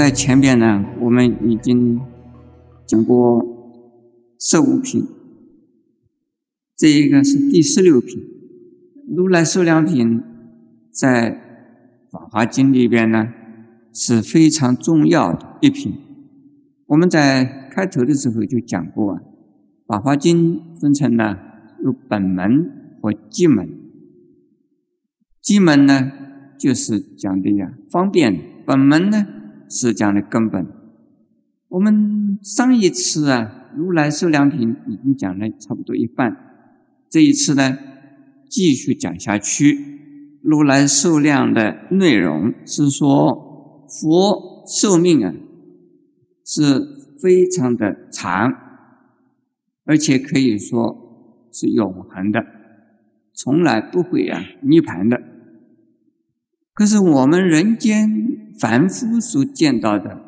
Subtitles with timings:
[0.00, 2.00] 在前边呢，我们已经
[2.86, 3.44] 讲过
[4.38, 5.06] 十五品，
[6.74, 8.18] 这一个是第十六品。
[9.14, 10.22] 如来寿量品
[10.90, 11.32] 在
[12.10, 13.28] 《法华经》里边呢
[13.92, 15.92] 是非常重要的一品。
[16.86, 19.20] 我们在开头的时候就讲过啊，
[19.86, 21.38] 《法华经》分成了
[21.84, 23.68] 有本门和基门。
[25.42, 26.10] 基门呢
[26.58, 29.26] 就是讲的呀方便，本门呢
[29.70, 30.66] 是讲的根本。
[31.68, 36.36] 我们上一次啊，如来寿量品已经讲了差不多一半，
[37.08, 37.78] 这一次呢。
[38.52, 39.78] 继续讲下去，
[40.42, 45.32] 如来寿量的内容是说，佛寿命啊
[46.44, 46.80] 是
[47.22, 48.52] 非常的长，
[49.84, 52.40] 而且可以说是永恒的，
[53.32, 55.16] 从来不会啊涅盘的。
[56.80, 60.18] 可是我们人间凡夫所见到的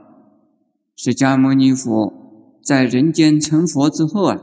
[0.95, 4.39] 释迦牟尼佛在人间成佛之后啊。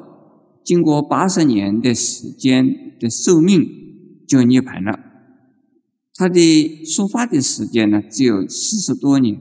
[0.64, 3.64] 经过八十年的时间的寿命
[4.28, 5.00] 就涅槃了，
[6.16, 9.40] 他的说法的时间呢只有四十多年，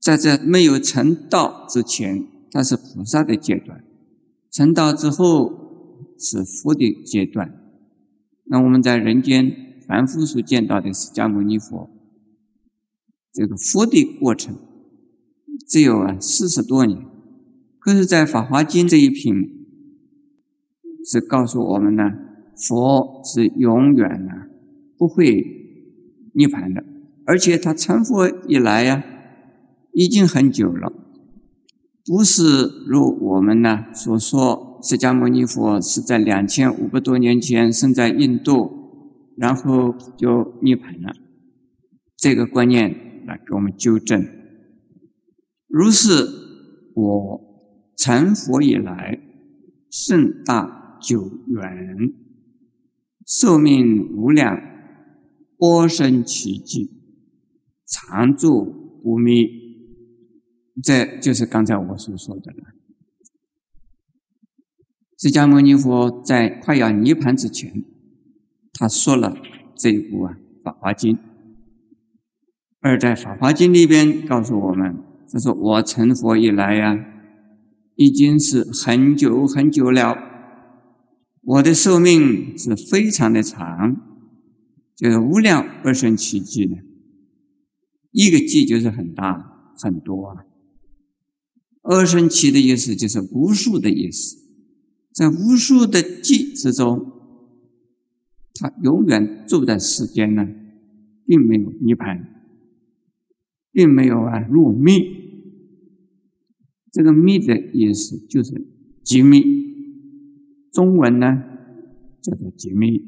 [0.00, 3.80] 在这没有成道之前，他是菩萨的阶段；
[4.50, 7.54] 成道之后是佛的阶段。
[8.44, 11.88] 那我们在人间凡夫所见到的释迦牟尼佛，
[13.32, 14.56] 这个佛的过程
[15.68, 17.04] 只有啊四十多年。
[17.78, 19.32] 可是，在《法华经》这一品，
[21.04, 22.10] 是告诉我们呢，
[22.56, 24.32] 佛是永远呢
[24.98, 25.44] 不会
[26.34, 26.82] 涅槃的，
[27.24, 29.04] 而且他成佛以来呀，
[29.92, 30.92] 已经很久了，
[32.04, 38.85] 不是如我们呢所说，释迦牟尼佛是在两千五百多年前生在印度，
[39.36, 41.14] 然后就涅槃了，
[42.16, 44.24] 这个观念来给我们纠正。
[45.68, 46.26] 如是，
[46.94, 47.46] 我。
[47.98, 49.18] 成佛以来，
[49.90, 52.12] 盛大久远，
[53.24, 54.60] 寿命无量，
[55.56, 56.90] 波生奇迹，
[57.86, 59.48] 常住不灭。
[60.82, 62.64] 这就是刚才我所说的了。
[65.18, 67.82] 释迦牟尼佛在快要涅盘之前，
[68.78, 69.36] 他说了
[69.76, 71.16] 这一部啊《法华经》，
[72.80, 74.96] 而在《法华经》里边告诉我们，
[75.32, 77.12] 他说我成佛以来呀。
[77.98, 80.18] 已经是很久很久了，
[81.40, 83.96] 我的寿命是非常的长，
[84.94, 86.76] 就是无量二生奇迹呢。
[88.12, 90.44] 一个迹就是很大很多啊。
[91.84, 94.36] 二生奇的意思就是无数的意思，
[95.14, 97.15] 在无数的迹之中，
[98.58, 100.46] 他永远住在世间呢，
[101.24, 102.26] 并没有涅盘，
[103.72, 105.00] 并没有啊入灭。
[106.92, 108.66] 这个“密”的意思就是
[109.02, 109.42] 极密，
[110.72, 111.42] 中文呢
[112.22, 113.02] 叫做极密，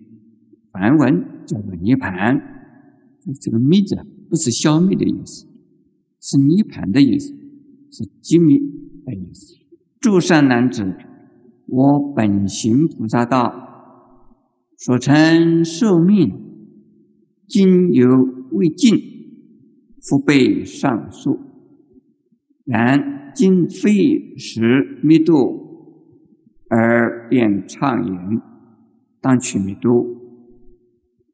[0.71, 2.39] 梵文叫做涅盘。
[3.41, 3.97] 这个“密”字
[4.29, 5.47] 不是消灭的意思，
[6.21, 7.33] 是涅盘的意思，
[7.91, 8.59] 是极密
[9.07, 9.55] 的意思。
[10.01, 10.95] 诸善男子，
[11.67, 13.68] 我本行菩萨道，
[14.79, 16.33] 所成寿命，
[17.47, 18.09] 今犹
[18.53, 18.97] 未尽，
[20.01, 21.39] 复被上述。
[22.65, 23.19] 然。
[23.35, 25.61] 今非时密度，
[26.69, 28.43] 而便畅言，
[29.21, 30.17] 当取密度。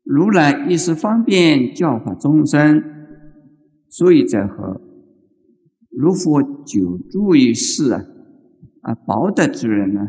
[0.02, 2.82] 如来一时方便教化众生，
[3.88, 4.82] 所以者何？
[5.88, 8.04] 如佛久住于世啊，
[8.82, 10.02] 啊，薄德之人呢，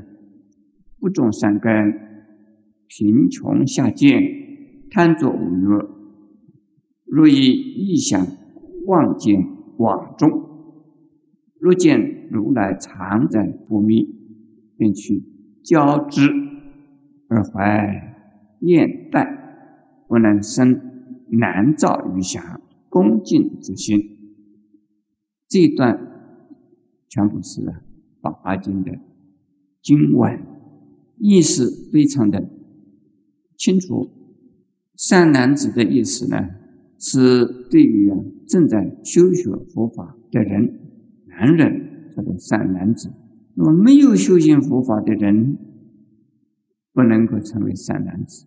[0.99, 1.71] 不种善根，
[2.87, 4.21] 贫穷下贱，
[4.89, 5.85] 贪作五欲，
[7.05, 8.25] 若以意想
[8.85, 9.43] 望见
[9.77, 10.43] 广众。
[11.59, 14.05] 若见如来常在不灭，
[14.77, 15.23] 便去
[15.63, 16.29] 交之
[17.27, 18.15] 而怀
[18.59, 20.79] 念待，不能生
[21.29, 23.99] 难造于想恭敬之心。
[25.47, 25.99] 这一段
[27.09, 27.61] 全部是
[28.21, 28.99] 《法华经》的
[29.81, 30.39] 经文，
[31.17, 32.47] 意思非常的
[33.57, 34.09] 清楚。
[34.95, 36.37] 善男子的意思呢，
[36.97, 38.17] 是对于啊
[38.47, 40.79] 正在修学佛法的人。
[41.27, 43.11] 男人叫做善男子，
[43.55, 45.57] 那么没有修行佛法的人，
[46.93, 48.45] 不能够成为善男子，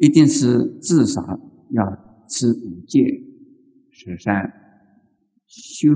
[0.00, 1.40] 一定是至少
[1.70, 3.04] 要持五戒、
[3.90, 4.52] 十善、
[5.48, 5.90] 修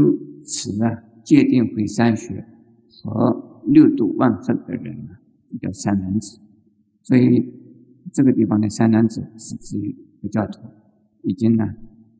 [0.44, 2.44] 持啊戒定慧三学
[2.90, 5.22] 和六度万恨的人啊，
[5.62, 6.40] 叫善男子。
[7.08, 7.54] 所以
[8.12, 10.60] 这个地方的三男子是指于佛教徒，
[11.22, 11.64] 已经呢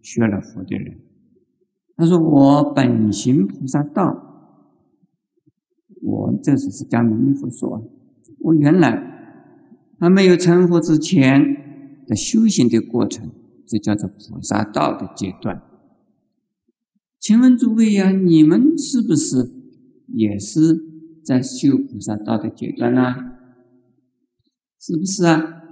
[0.01, 0.99] 学了佛的人。
[1.95, 4.65] 他说：“我本行菩萨道，
[6.01, 7.87] 我这是释迦牟尼佛说，
[8.39, 13.31] 我原来还没有成佛之前的修行的过程，
[13.67, 15.63] 这叫做菩萨道的阶段。
[17.21, 19.51] 请问诸位呀，你们是不是
[20.07, 20.81] 也是
[21.23, 23.35] 在修菩萨道的阶段呢？
[24.81, 25.63] 是不是啊？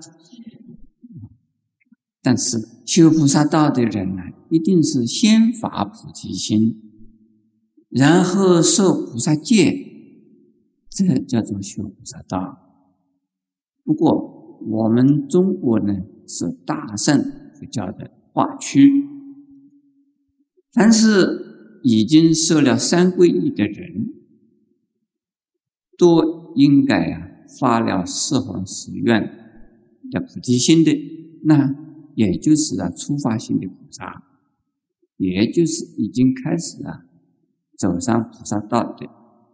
[2.23, 6.81] 但是修菩萨道的人呢？”一定是先发菩提心，
[7.88, 9.75] 然后受菩萨戒，
[10.88, 12.56] 这叫做修菩萨道。
[13.82, 15.94] 不过我们中国呢
[16.29, 17.20] 是大乘
[17.55, 18.88] 佛教的化区，
[20.73, 24.12] 凡是已经受了三皈依的人，
[25.99, 29.22] 都应该啊发了四弘誓愿
[30.10, 30.93] 的菩提心的，
[31.44, 31.75] 那
[32.14, 34.22] 也就是啊初发心的菩萨。
[35.16, 37.06] 也就是已经开始啊，
[37.78, 39.08] 走上菩萨道的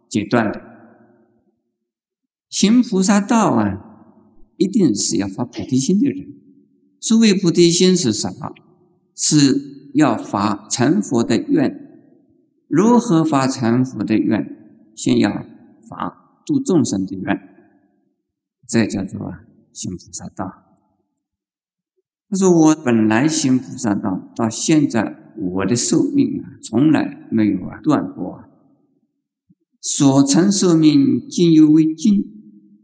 [0.09, 0.61] 阶段的，
[2.49, 4.17] 行菩萨道啊，
[4.57, 6.33] 一定是要发菩提心的人。
[6.99, 8.53] 所谓菩提心是什么？
[9.15, 11.79] 是要发成佛的愿。
[12.67, 14.91] 如何发成佛的愿？
[14.95, 15.45] 先要
[15.87, 17.52] 发度众生的愿，
[18.67, 19.19] 这叫做
[19.71, 20.63] 行菩萨道。
[22.29, 28.49] 他说：“我本来行菩萨道，到现在。”我的寿命啊，从来没有啊断过啊。
[29.81, 32.23] 所成寿命，今犹未尽，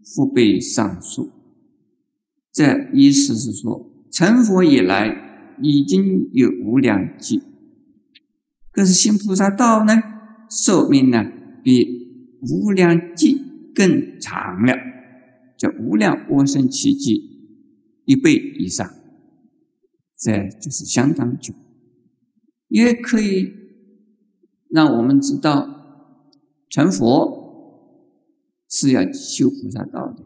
[0.03, 1.29] 复被上述。
[2.51, 7.39] 这意思是说，成佛以来已经有无量劫，
[8.71, 9.93] 可是行菩萨道呢，
[10.49, 11.23] 寿命呢
[11.63, 11.85] 比
[12.41, 13.37] 无量劫
[13.75, 14.73] 更长了，
[15.59, 17.21] 叫无量无生奇迹
[18.05, 18.89] 一倍以上，
[20.17, 21.53] 这就是相当久。
[22.69, 23.51] 也可以
[24.69, 25.67] 让我们知道，
[26.69, 28.07] 成佛
[28.69, 30.23] 是要修菩萨道的。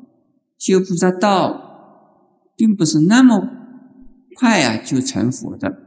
[0.59, 3.41] 修菩萨道，并不是那么
[4.35, 5.79] 快啊就成佛的。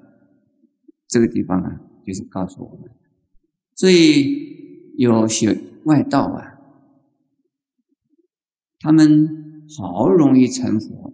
[1.08, 2.90] 这个地方啊，就是告诉我们，
[3.76, 6.55] 所以有些外道啊，
[8.78, 11.12] 他们好容易成佛，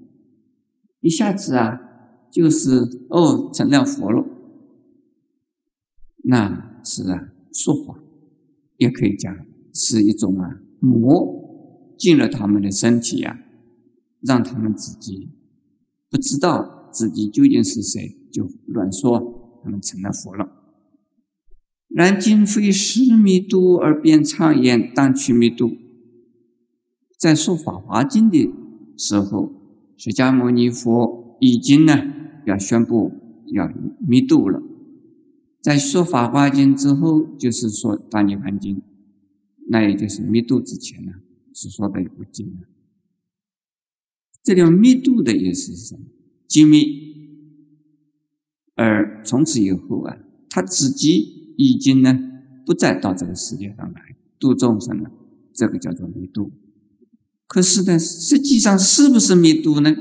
[1.00, 1.80] 一下子啊，
[2.30, 4.24] 就是哦成了佛了。
[6.24, 7.98] 那是啊，说谎，
[8.76, 9.34] 也可以讲
[9.72, 13.38] 是一种啊魔进了他们的身体啊，
[14.20, 15.30] 让他们自己
[16.10, 20.48] 不知道自己究竟是谁，就乱说，他们成了佛了。
[21.88, 25.72] 然今非失弥度而变畅言当取弥度，
[27.22, 28.52] 在说《法华经》的
[28.96, 29.52] 时候，
[29.96, 31.96] 释迦牟尼佛已经呢
[32.46, 33.12] 要宣布
[33.52, 33.72] 要
[34.04, 34.60] 弥度了。
[35.60, 38.78] 在说《法华经》之后，就是说《大涅槃经》，
[39.68, 41.12] 那也就是密度之前呢，
[41.52, 42.62] 所说的一部经了。
[44.42, 46.00] 这里密度的意思是什么？
[46.48, 47.12] 精密。
[48.74, 50.18] 而从此以后啊，
[50.50, 52.18] 他自己已经呢，
[52.66, 55.12] 不再到这个世界上来度众生了。
[55.54, 56.50] 这个叫做密度。
[57.52, 59.94] 可是呢，实际上是不是密度呢？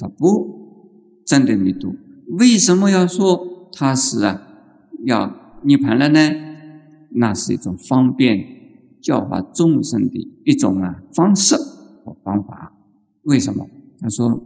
[0.00, 1.94] 他不真的密度。
[2.30, 4.42] 为什么要说他是啊？
[5.04, 6.18] 要涅盘了呢，
[7.10, 8.44] 那是一种方便
[9.00, 11.54] 教化众生的一种啊方式
[12.04, 12.72] 和方法。
[13.22, 13.64] 为什么？
[14.00, 14.42] 他说，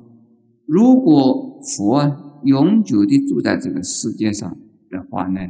[0.66, 4.54] 如果佛啊永久的住在这个世界上
[4.90, 5.40] 的话呢，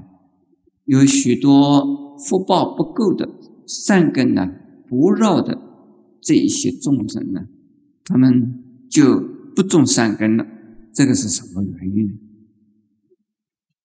[0.85, 3.29] 有许多福报不够的
[3.67, 4.49] 善根呢
[4.89, 5.59] 不绕的
[6.23, 7.49] 这一些众生呢，
[8.05, 9.21] 他们就
[9.55, 10.47] 不种善根了。
[10.95, 12.13] 这个是什么原因呢？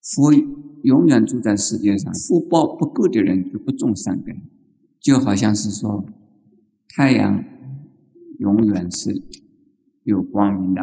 [0.01, 0.32] 佛。
[0.84, 4.44] 永远住在世界上，福报不够的人就不种善根，
[5.01, 6.06] 就好像是说，
[6.88, 7.44] 太阳
[8.38, 9.22] 永远是
[10.03, 10.82] 有光明的，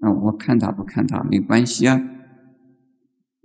[0.00, 1.98] 那我看它不看它没关系啊，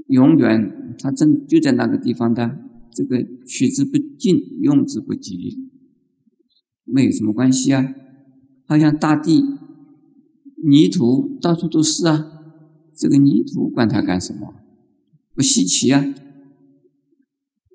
[0.07, 2.59] 永远它正就在那个地方的，
[2.91, 5.33] 这个取之不尽，用之不竭，
[6.85, 7.93] 没有什么关系啊，
[8.65, 9.43] 好像大地
[10.63, 12.25] 泥土到处都是啊，
[12.95, 14.53] 这个泥土管它干什么？
[15.33, 16.01] 不稀奇啊！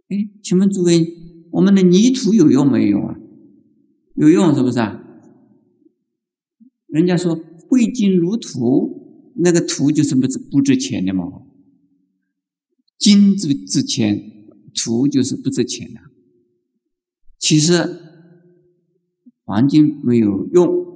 [0.08, 1.06] 哎，请问诸位，
[1.50, 3.16] 我们的泥土有用没有啊？
[4.16, 5.04] 有用是不是啊？
[6.86, 7.36] 人家说
[7.68, 11.24] 贵金如土，那个土就是不值不值钱的嘛。
[12.98, 16.00] 金值值钱，土就是不值钱的。
[17.38, 17.72] 其实
[19.50, 20.86] 黄金没有用，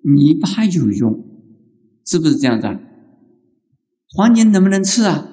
[0.00, 1.22] 泥巴有用，
[2.02, 2.80] 是不是这样子啊？
[4.08, 5.28] 黄金能不能吃啊？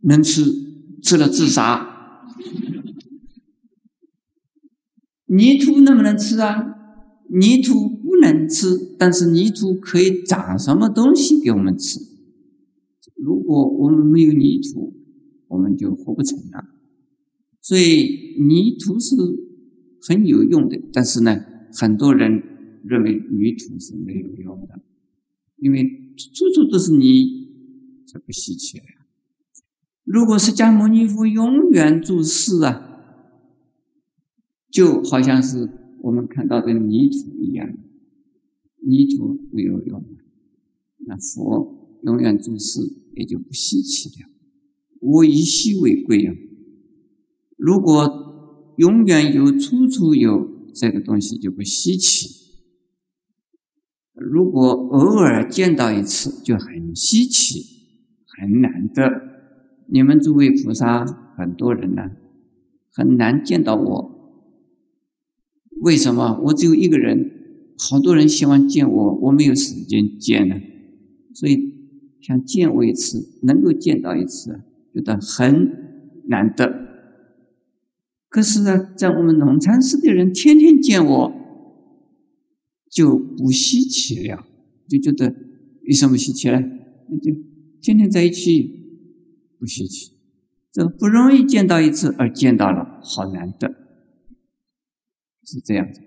[0.00, 0.44] 能吃，
[1.02, 2.24] 吃了自杀。
[5.26, 6.74] 泥土能不能吃啊？
[7.28, 12.00] 泥土不能吃，但是泥土可以长什么东西给我们吃？
[13.14, 14.94] 如果我们没有泥土，
[15.48, 16.64] 我们就活不成了。
[17.60, 19.14] 所以泥土是
[20.02, 22.42] 很有用的，但是呢，很多人
[22.84, 24.80] 认为泥土是没有用的，
[25.56, 27.48] 因为处处都是泥，
[28.06, 28.84] 这不稀奇了。
[30.04, 33.00] 如果释迦牟尼佛永远住世啊，
[34.70, 35.68] 就好像是
[36.02, 37.68] 我们看到的泥土一样，
[38.82, 40.04] 泥土没有用，
[41.06, 42.80] 那佛永远住世
[43.16, 44.28] 也就不稀奇了。
[45.00, 46.34] 我以稀为贵啊。
[47.56, 48.25] 如果
[48.76, 52.28] 永远有、处处有这个东西，就不稀奇；
[54.14, 57.62] 如果偶尔见到一次，就很稀奇、
[58.26, 59.10] 很难得。
[59.88, 61.04] 你们诸位菩萨，
[61.36, 62.10] 很多人呢，
[62.92, 64.12] 很难见到我。
[65.80, 66.40] 为什么？
[66.46, 67.30] 我只有一个人，
[67.78, 70.56] 好多人希望见我，我没有时间见呢。
[71.34, 71.56] 所以
[72.20, 74.60] 想见我一次，能够见到一次，
[74.92, 76.85] 觉得很难得。
[78.28, 81.32] 可是呢，在我们农禅寺的人天天见我，
[82.90, 84.44] 就不稀奇了，
[84.88, 85.34] 就觉得
[85.84, 86.60] 有什么稀奇呢？
[87.08, 87.32] 那就
[87.80, 88.68] 天天在一起，
[89.58, 90.12] 不稀奇。
[90.72, 93.68] 这不容易见到一次，而见到了，好难得，
[95.44, 96.00] 是这样子。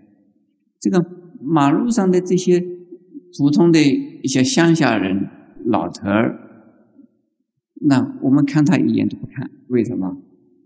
[0.79, 1.03] 这个
[1.41, 2.63] 马路上的这些
[3.35, 5.29] 普通的一些乡下人、
[5.65, 6.37] 老头儿，
[7.81, 10.21] 那我们看他一眼都不看，为什么？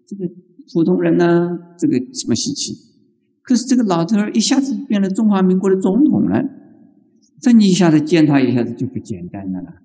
[0.06, 0.30] 这个。
[0.72, 2.74] 普通人呢，这个什么稀奇？
[3.42, 6.42] 可是这个老头儿一下子变成中华民国的总统了，
[7.42, 9.82] 这你一下子见他一下子就不简单了，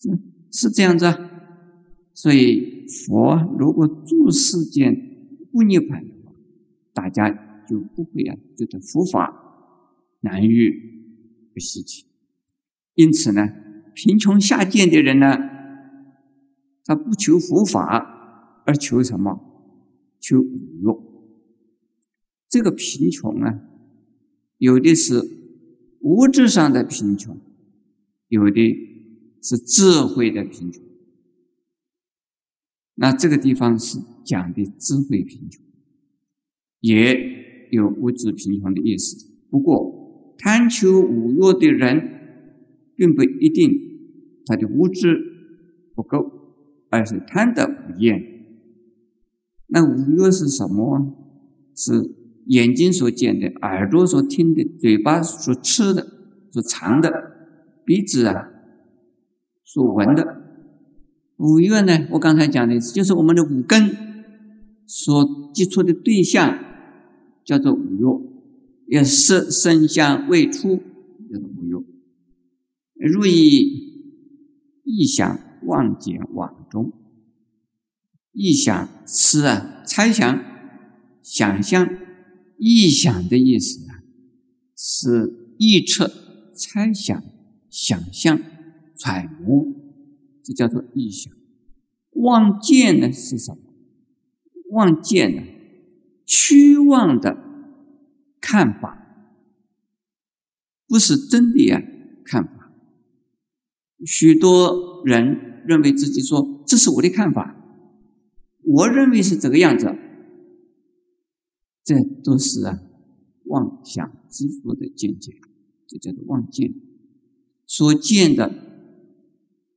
[0.00, 0.08] 是
[0.50, 1.18] 是这样子啊。
[2.14, 4.96] 所以佛如果住世间
[5.52, 6.32] 不涅槃的话，
[6.94, 7.28] 大家
[7.68, 9.30] 就不会啊觉得佛法
[10.20, 10.72] 难遇
[11.52, 12.06] 不稀奇。
[12.94, 13.48] 因此呢，
[13.94, 15.36] 贫穷下贱的人呢，
[16.86, 19.53] 他不求佛法，而求什么？
[20.24, 20.86] 求五欲，
[22.48, 23.60] 这个贫穷啊，
[24.56, 25.20] 有的是
[26.00, 27.38] 物质上的贫穷，
[28.28, 28.74] 有的
[29.42, 30.82] 是智慧的贫穷。
[32.94, 35.62] 那这个地方是讲的智慧贫穷，
[36.80, 39.30] 也有物质贫穷的意思。
[39.50, 43.70] 不过，贪求五欲的人，并不一定
[44.46, 45.20] 他的物质
[45.94, 46.56] 不够，
[46.88, 48.33] 而是贪得无厌。
[49.66, 51.20] 那五欲是什么？
[51.76, 52.14] 是
[52.46, 56.06] 眼睛所见的，耳朵所听的，嘴巴所吃的，
[56.52, 57.10] 所尝的，
[57.84, 58.48] 鼻子啊
[59.64, 60.42] 所闻的。
[61.38, 62.06] 五欲呢？
[62.12, 63.90] 我刚才讲的就是我们的五根
[64.86, 66.58] 所接触的对象，
[67.44, 68.34] 叫做五欲。
[68.86, 71.74] 要色、声、香、味、触，叫做五欲。
[72.94, 74.12] 如意
[74.84, 76.92] 意想、望见、往中。
[78.34, 80.44] 臆想是啊，猜想、
[81.22, 81.88] 想象、
[82.58, 84.02] 臆想的意思啊，
[84.76, 86.12] 是臆测、
[86.52, 87.22] 猜想、
[87.70, 88.40] 想象、
[88.96, 89.66] 揣摩，
[90.42, 91.32] 这叫做臆想。
[92.10, 93.58] 望见呢是什么？
[94.70, 95.42] 望见呢，
[96.26, 97.36] 虚妄的
[98.40, 98.98] 看法，
[100.88, 101.80] 不是真的呀
[102.24, 102.72] 看法。
[104.04, 107.60] 许多人认为自己说这是我的看法。
[108.66, 109.94] 我认为是这个样子，
[111.84, 112.80] 这都是啊
[113.44, 115.32] 妄想执着的见解，
[115.86, 116.74] 这叫做妄见。
[117.66, 118.48] 所见的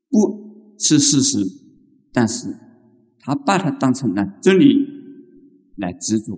[0.10, 1.40] 不是事实，
[2.12, 2.56] 但是
[3.20, 4.88] 他把它当成了真理
[5.76, 6.38] 来执着，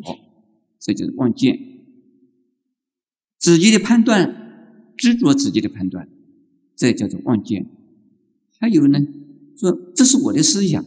[0.80, 1.60] 这就是妄见。
[3.38, 6.10] 自己的判断执着自己的判断，
[6.76, 7.68] 这叫做妄见。
[8.60, 9.00] 还有呢，
[9.56, 10.84] 说这是我的思想。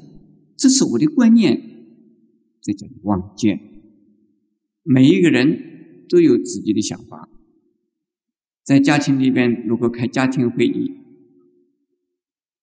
[0.56, 1.60] 这是我的观念，
[2.60, 3.60] 这叫妄见。
[4.84, 7.28] 每一个人都有自己的想法。
[8.64, 10.92] 在家庭里边，如果开家庭会议，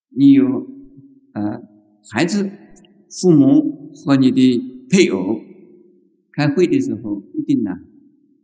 [0.10, 0.66] 你有
[1.34, 1.62] 呃
[2.10, 2.50] 孩子、
[3.10, 5.42] 父母和你的配偶
[6.32, 7.72] 开会的时候，一定呢，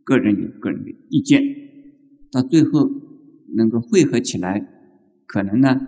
[0.04, 1.42] 个人有个人的意见，
[2.30, 2.90] 到最后
[3.54, 4.68] 能够汇合起来，
[5.26, 5.80] 可能呢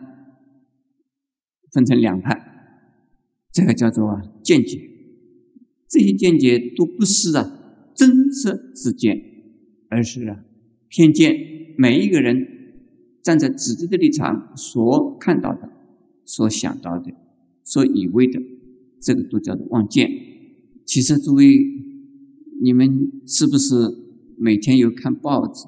[1.71, 2.48] 分成两派。
[3.59, 4.89] 这个叫做啊见解，
[5.89, 9.21] 这些见解都不是啊真实之见，
[9.89, 10.45] 而是啊
[10.89, 11.35] 偏见。
[11.77, 12.47] 每一个人
[13.21, 15.73] 站在自己的立场所看到的、
[16.25, 17.13] 所想到的、
[17.65, 18.41] 所以为的，
[19.01, 20.09] 这个都叫做望见。
[20.87, 21.59] 其实，诸位，
[22.63, 23.75] 你们是不是
[24.37, 25.67] 每天有看报纸？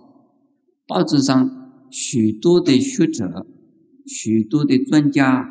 [0.87, 3.49] 报纸上许多的学者、
[4.07, 5.45] 许多的专家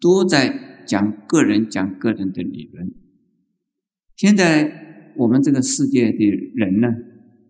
[0.00, 2.92] 都在讲个人讲个人的理论。
[4.16, 6.24] 现在我们这个世界的
[6.54, 6.88] 人呢，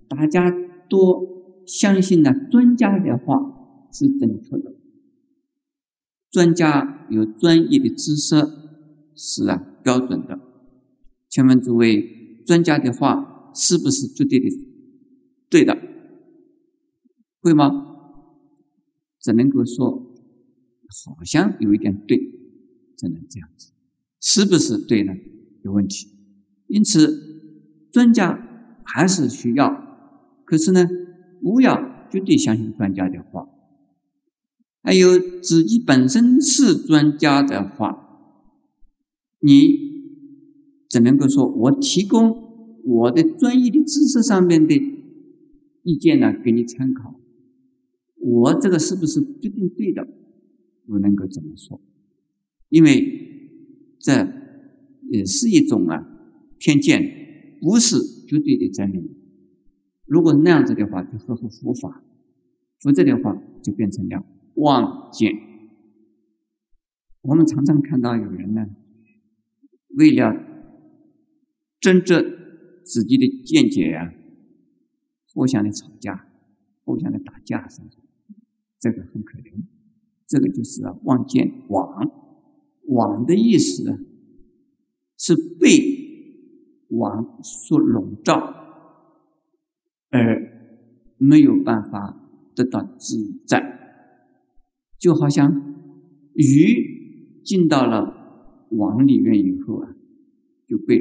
[0.09, 0.51] 大家
[0.89, 4.75] 都相信呢，专家的话是正确的。
[6.31, 8.35] 专家有专业的知识，
[9.15, 10.41] 是啊，标准的。
[11.29, 14.49] 请问诸位，专家的话是不是绝对的
[15.51, 15.77] 对的？
[17.41, 17.89] 会吗？
[19.21, 20.15] 只能够说
[21.07, 22.19] 好像有一点对，
[23.03, 23.73] 只能这样子，
[24.21, 25.13] 是不是对呢？
[25.65, 26.07] 有问题。
[26.69, 29.69] 因此，专家还是需要，
[30.45, 30.89] 可是呢，
[31.41, 33.49] 不要绝对相信专家的话。
[34.83, 38.21] 还有自己本身是专家的话，
[39.41, 39.59] 你
[40.89, 44.75] 只能够说我提供我的专业的知识上面的
[45.83, 47.21] 意见呢，给你参考。
[48.19, 50.07] 我这个是不是决定对的？
[50.87, 51.81] 不能够怎么说，
[52.73, 54.27] 因为这
[55.11, 56.09] 也是一种啊
[56.59, 59.15] 偏见，不是绝对的真理。
[60.07, 62.03] 如果那样子的话，就合乎佛法；
[62.81, 64.25] 否则的话，就变成了。
[64.55, 65.35] 望见，
[67.21, 68.67] 我们常常看到有人呢，
[69.99, 70.35] 为了
[71.79, 74.15] 争执自己的见解呀，
[75.35, 76.27] 互相的吵架，
[76.85, 77.97] 互相的打架，是不是？
[78.81, 79.53] 这个很可怜。
[80.27, 82.11] 这个就是啊，望见网，
[82.89, 83.99] 网的意思呢，
[85.17, 88.55] 是被网所笼罩，
[90.11, 90.77] 而
[91.17, 93.79] 没有办法得到自在。
[94.99, 95.75] 就好像
[96.35, 99.97] 鱼进到了网里面以后啊，
[100.67, 101.01] 就被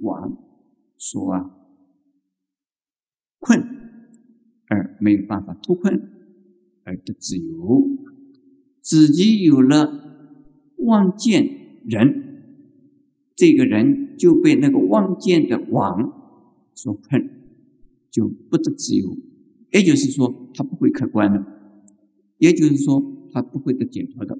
[0.00, 0.36] 网
[0.96, 1.50] 所啊
[3.38, 3.60] 困，
[4.68, 6.10] 而没有办法脱困
[6.84, 7.88] 而得自由。
[8.80, 10.13] 自己有了
[10.84, 12.42] 望见人，
[13.34, 16.12] 这个人就被那个望见的网
[16.74, 17.28] 所困，
[18.10, 19.16] 就不得自由。
[19.70, 21.44] 也就是说，他不会客观的。
[22.38, 23.12] 也就是说。
[23.34, 24.38] 他不会得解脱的，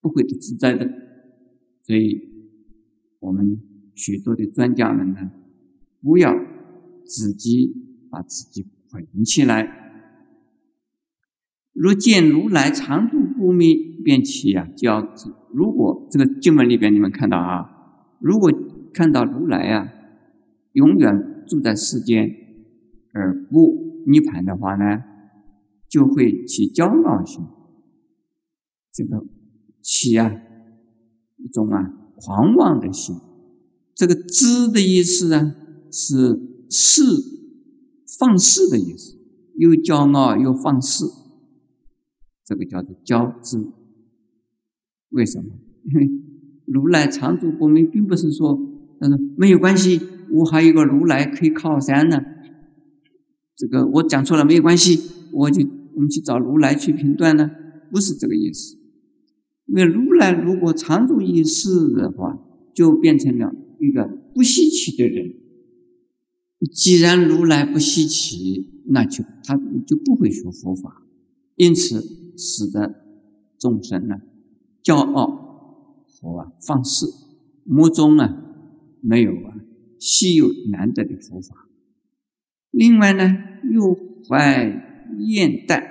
[0.00, 0.90] 不会得自在的，
[1.84, 2.20] 所以
[3.20, 3.62] 我们
[3.94, 5.30] 许多的专家们呢，
[6.00, 6.34] 不要
[7.04, 7.72] 自己
[8.10, 9.92] 把自己捆起来。
[11.72, 13.74] 若见如来常住不灭，
[14.04, 15.32] 便起啊骄之。
[15.50, 17.64] 如果这个经文里边你们看到啊，
[18.20, 18.52] 如果
[18.92, 19.88] 看到如来啊，
[20.72, 22.30] 永远住在世间
[23.14, 25.02] 而不涅盘的话呢，
[25.88, 27.42] 就会起骄傲心。
[28.92, 29.24] 这个
[29.80, 30.30] 起啊，
[31.38, 33.16] 一种啊狂妄的心。
[33.94, 35.54] 这个知的意思呢，
[35.90, 37.04] 是肆
[38.18, 39.16] 放肆的意思，
[39.56, 41.06] 又骄傲又放肆，
[42.50, 43.64] 这个叫做交织。
[45.10, 45.54] 为什么？
[45.84, 46.10] 因为
[46.66, 48.58] 如来常住不灭，并不是说，
[48.98, 50.00] 他说没有关系，
[50.32, 52.20] 我还有个如来可以靠山呢。
[53.56, 54.98] 这个我讲错了，没有关系，
[55.32, 57.52] 我就我们去找如来去评断呢，
[57.92, 58.76] 不是这个意思。
[59.66, 62.36] 因为如来如果常住一世的话，
[62.74, 65.34] 就变成了一个不稀奇的人。
[66.72, 71.04] 既然如来不稀奇，那就他就不会学佛法，
[71.54, 73.04] 因此使得
[73.58, 74.22] 众生呢
[74.82, 77.06] 骄傲和放肆，
[77.64, 78.42] 目中呢
[79.02, 79.54] 没有啊
[79.98, 81.68] 稀有难得的佛法。
[82.70, 83.36] 另外呢
[83.70, 83.94] 又
[84.26, 84.64] 怀
[85.18, 85.82] 厌怠，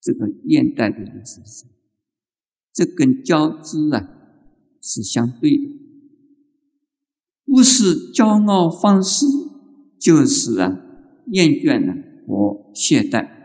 [0.00, 1.64] 这个厌怠的意思是。
[2.72, 4.08] 这跟骄知啊
[4.80, 5.64] 是相对的，
[7.44, 9.26] 不是骄傲放肆，
[9.98, 10.80] 就是啊
[11.26, 11.94] 厌倦呢
[12.26, 13.37] 和懈怠。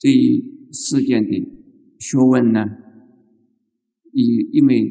[0.00, 1.48] 对于世间的
[1.98, 2.66] 学问呢，
[4.12, 4.90] 因因为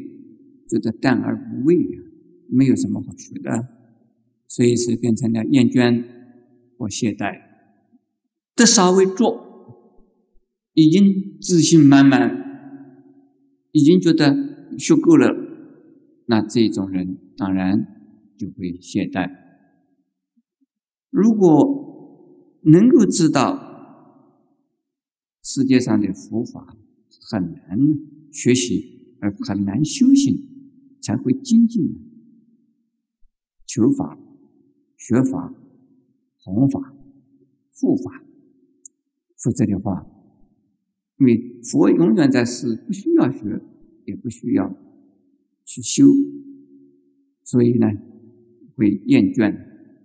[0.68, 2.02] 觉得淡而无味啊，
[2.48, 3.68] 没有什么好学的，
[4.48, 6.04] 所以是变成了厌倦
[6.76, 7.40] 或懈怠。
[8.54, 10.02] 得稍微做，
[10.74, 12.44] 已经自信满满。
[13.72, 14.34] 已经觉得
[14.78, 15.36] 学够了，
[16.28, 17.86] 那这种人当然
[18.38, 19.30] 就会懈怠。
[21.10, 23.65] 如果能够知道
[25.48, 26.76] 世界上的佛法
[27.30, 27.78] 很难
[28.32, 30.36] 学习，而很难修行，
[31.00, 31.84] 才会精进
[33.64, 34.18] 求法、
[34.96, 35.54] 学法、
[36.38, 36.92] 弘法、
[37.72, 38.24] 护法，
[39.36, 40.04] 否则的话。
[41.18, 43.62] 因为佛永远在世，不需要学，
[44.04, 44.76] 也不需要
[45.64, 46.06] 去修，
[47.44, 47.86] 所以呢，
[48.74, 49.56] 会厌倦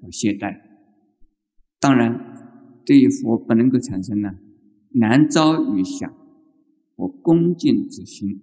[0.03, 0.61] 和懈怠。
[1.79, 4.35] 当然，对于佛不能够产生呢
[4.93, 6.13] 难遭于想
[6.95, 8.41] 我恭敬之心。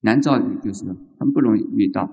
[0.00, 0.84] 难遭遇就是
[1.18, 2.06] 很不容易遇到，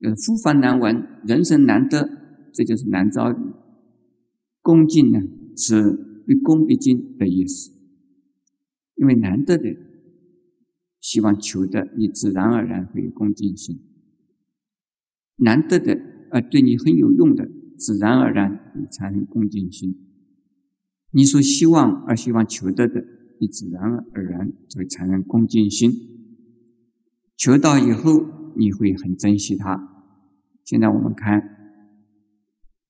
[0.00, 2.10] 就是复凡难闻，人生难得，
[2.52, 3.36] 这就是难遭遇。
[4.60, 5.20] 恭敬呢，
[5.56, 5.92] 是
[6.26, 7.70] 毕恭毕敬的意思，
[8.96, 9.76] 因为难得的，
[11.00, 13.76] 希望求得，你自然而然会有恭敬心；
[15.36, 19.94] 难得的，啊对你很有用的，自然而然会产生恭敬心。
[21.14, 23.04] 你所希望而希望求得的，
[23.38, 25.92] 你自然而然就会产生恭敬心。
[27.36, 30.06] 求到以后，你会很珍惜它。
[30.64, 31.40] 现在我们看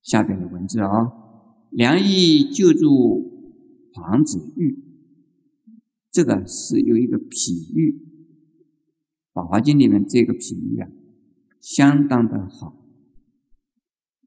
[0.03, 0.89] 下边的文字啊，
[1.71, 4.83] 梁毅救助黄子玉，
[6.11, 7.93] 这个是有一个比喻，
[9.35, 10.89] 《法华经》里面这个比喻啊，
[11.61, 12.75] 相当的好，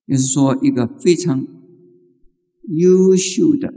[0.05, 1.47] 就是说一个非常
[2.63, 3.73] 优秀的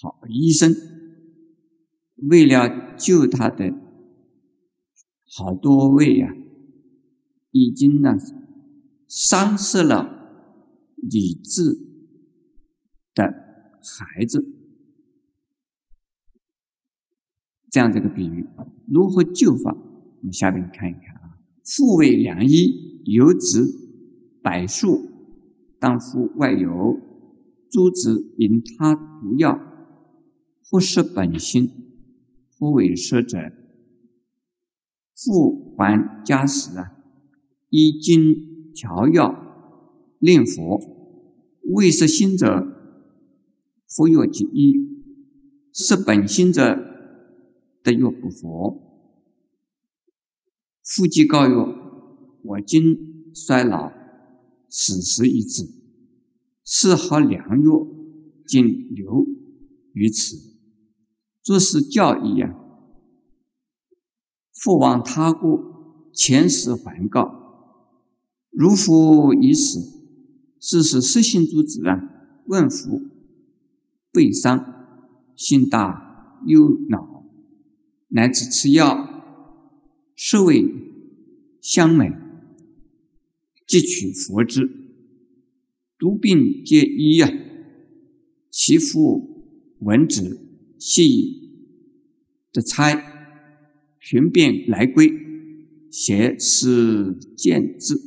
[0.00, 0.74] 好医生。
[2.28, 3.72] 为了救他的
[5.36, 6.34] 好多位呀，
[7.52, 8.16] 已经呢
[9.06, 10.54] 丧失了
[10.96, 11.78] 理智
[13.14, 13.24] 的
[13.82, 14.44] 孩子，
[17.70, 18.46] 这样这个比喻
[18.86, 19.76] 如何救法？
[20.20, 21.38] 我们下边看一看啊。
[21.64, 23.68] 父为良医，有子
[24.42, 25.08] 百数，
[25.78, 26.98] 当夫外游，
[27.70, 29.56] 诸子引他毒药，
[30.70, 31.70] 或失本心。
[32.58, 33.52] 不为舍者，
[35.14, 36.96] 复还家时啊，
[37.70, 40.80] 依经调药令佛，
[41.62, 42.66] 未失心者，
[43.86, 44.72] 服药即医；
[45.72, 46.76] 失本心者，
[47.84, 49.06] 得药不佛。
[50.82, 51.54] 复即告曰：
[52.42, 53.92] 我今衰老，
[54.68, 55.62] 死时已至，
[56.64, 57.86] 是好良药，
[58.48, 59.24] 今留
[59.92, 60.47] 于此。
[61.48, 62.54] 诸是教义啊，
[64.52, 67.80] 父往他故，前世还告，
[68.50, 69.80] 如父已死，
[70.60, 73.00] 是是失信诸子啊，问父，
[74.12, 74.62] 悲伤，
[75.34, 77.24] 心大忧恼，
[78.08, 79.08] 乃至吃药，
[80.14, 80.66] 设为
[81.62, 82.12] 香美，
[83.66, 84.70] 即取佛之，
[85.96, 87.32] 毒病皆医呀，
[88.50, 89.46] 其父
[89.80, 90.46] 闻之。
[90.80, 91.37] 系
[92.58, 93.00] 的差
[94.00, 95.12] 寻遍来归，
[95.92, 98.00] 写是见字。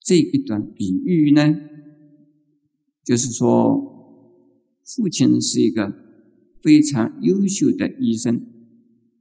[0.00, 1.54] 这一段比喻呢，
[3.04, 4.42] 就是说，
[4.84, 5.94] 父亲是一个
[6.60, 8.44] 非常优秀的医生，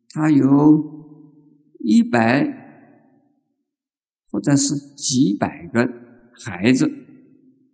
[0.10, 1.16] 他有
[1.80, 2.48] 一百
[4.32, 5.88] 或者是几百个
[6.34, 6.92] 孩子，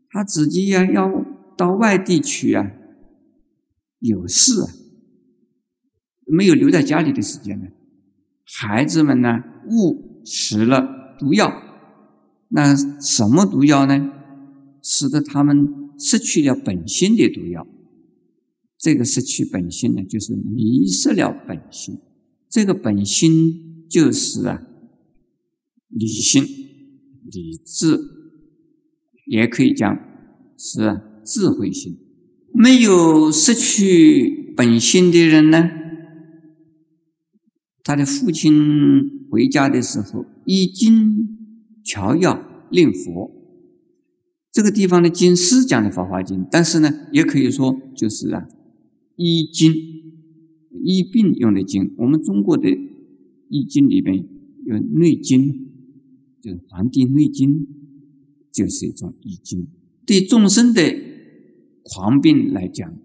[0.09, 2.73] 他自己要要到外地去啊。
[3.99, 4.67] 有事啊，
[6.31, 7.67] 没有留在家里的时间呢。
[8.45, 11.51] 孩子们呢误食了毒药，
[12.49, 14.11] 那什么毒药呢？
[14.83, 17.67] 使得他们失去了本心的毒药。
[18.79, 21.99] 这个失去本心呢，就是迷失了本心。
[22.49, 24.63] 这个本心就是啊，
[25.89, 27.99] 理性、理智，
[29.27, 29.95] 也可以讲
[30.57, 31.97] 是智慧心。
[32.53, 35.69] 没有失去本心的人呢？
[37.83, 41.37] 他的父亲回家的时候，已经
[41.83, 43.31] 调药令佛。
[44.51, 48.47] 这个地方的经是讲的《法华经》，但是呢，也可以说就是啊，
[49.15, 49.73] 医经、
[50.83, 51.93] 医病用的经。
[51.97, 52.69] 我们中国的
[53.49, 54.17] 医经里边
[54.65, 55.41] 有《内经》，
[56.41, 57.49] 就是《黄帝内经》，
[58.51, 59.67] 就是一种医经，
[60.05, 61.11] 对众生的。
[61.83, 62.95] 狂病来讲，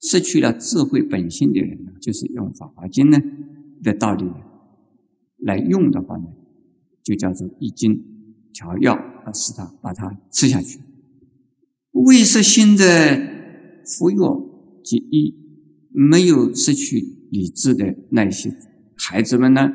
[0.00, 3.22] 失去了智慧本性的人呢，就是用《法华经》呢
[3.82, 4.30] 的道理
[5.38, 6.24] 来用的话呢，
[7.02, 8.02] 就叫做一经
[8.52, 10.80] 调药，啊使他把它吃下去。
[11.92, 12.84] 未失心的
[13.84, 14.40] 服药
[14.82, 15.34] 及一
[15.90, 18.56] 没有失去理智的那些
[18.96, 19.70] 孩子们呢，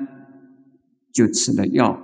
[1.12, 2.00] 就吃了药，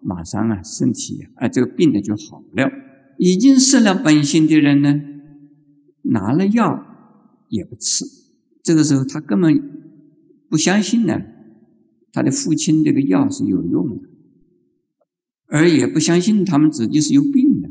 [0.00, 2.70] 马上啊身体啊这个病呢就好了。
[3.18, 5.00] 已经失了本性的人呢？
[6.04, 6.84] 拿了药
[7.48, 8.04] 也不吃，
[8.62, 9.54] 这个时候他根本
[10.48, 11.20] 不相信呢，
[12.12, 14.08] 他的父亲这个药是有用的，
[15.46, 17.70] 而也不相信他们自己是有病的，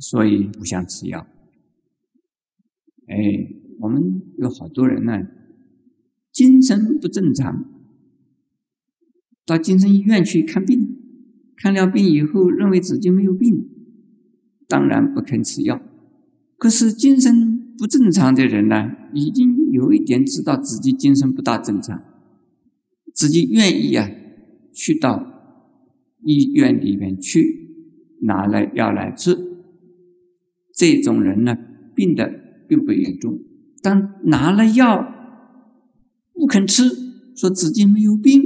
[0.00, 1.26] 所以不想吃药。
[3.06, 3.16] 哎，
[3.80, 5.26] 我们有好多人呢，
[6.32, 7.64] 精神不正常，
[9.44, 10.96] 到精神医院去看病，
[11.56, 13.68] 看了病以后认为自己没有病，
[14.66, 15.82] 当然不肯吃药。
[16.56, 22.02] 可是精神不正常的人呢，已经有一点知道自己精神不大正常，
[23.12, 24.10] 自己愿意啊，
[24.72, 25.26] 去到
[26.24, 27.68] 医院里面去
[28.22, 29.36] 拿来药来吃。
[30.74, 31.56] 这种人呢，
[31.94, 32.32] 病的
[32.68, 33.38] 并不严重，
[33.82, 35.06] 但拿了药
[36.32, 36.84] 不肯吃，
[37.36, 38.42] 说自己没有病，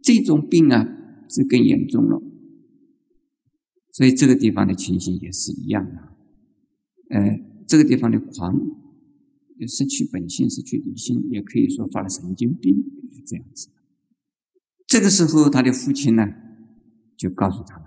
[0.00, 0.86] 这种病啊
[1.28, 2.22] 是更严重了。
[3.92, 6.08] 所以这个地方的情形也是一样的。
[7.08, 8.54] 呃，这个地方的狂，
[9.66, 12.76] 失去本性，失去理性，也可以说发了神经病，
[13.12, 13.68] 是这样子。
[14.90, 16.26] 这个时候，他的父亲呢，
[17.16, 17.84] 就告诉他了，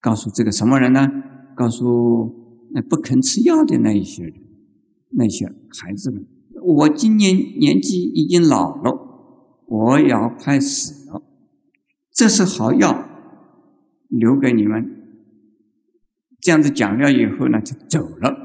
[0.00, 1.08] 告诉这个什么人呢？
[1.54, 4.34] 告诉那不肯吃药的那一些人，
[5.10, 5.46] 那些
[5.78, 6.26] 孩子们，
[6.60, 11.22] 我今年年纪已经老了，我要快死了，
[12.10, 13.08] 这是好药，
[14.08, 14.90] 留给你们。
[16.40, 18.36] 这样子讲了以后呢，就走了。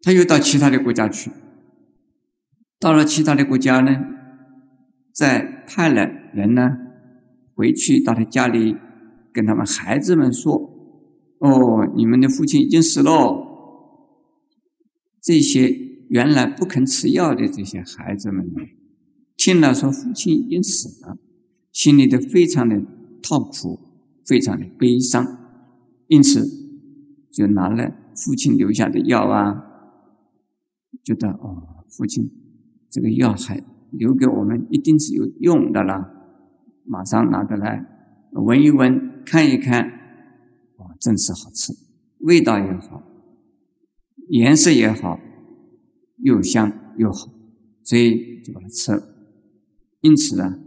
[0.00, 1.30] 他又到其他的国家去，
[2.80, 4.04] 到了其他的国家呢，
[5.12, 6.76] 再派了人呢
[7.54, 8.76] 回去到他家里，
[9.32, 10.54] 跟他们孩子们说
[11.38, 13.48] ：“哦，你们的父亲已经死了。”
[15.20, 15.70] 这些
[16.08, 18.60] 原来不肯吃药的这些孩子们呢，
[19.36, 21.18] 听了说父亲已经死了，
[21.72, 22.80] 心里都非常的
[23.22, 23.78] 痛苦，
[24.26, 25.38] 非常的悲伤，
[26.08, 26.62] 因此。
[27.34, 29.64] 就拿了父亲留下的药啊，
[31.02, 32.30] 觉得哦，父亲
[32.90, 36.21] 这个药还留给我们，一定是有用的啦。
[36.84, 37.84] 马上拿过来
[38.32, 39.88] 闻一闻，看一看，
[40.76, 41.72] 哦，真是好吃，
[42.20, 43.02] 味道也好，
[44.28, 45.20] 颜色也好，
[46.18, 47.32] 又香又好，
[47.84, 49.02] 所以就把它吃了。
[50.00, 50.58] 因此呢，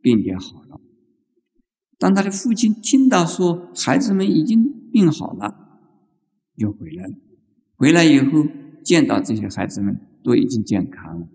[0.00, 0.80] 病也好了。
[1.98, 5.66] 当他的父亲听到说孩子们已经病好了。
[6.56, 7.14] 又回来了，
[7.76, 8.44] 回来以后
[8.84, 11.28] 见到这些孩子们都已经健康了。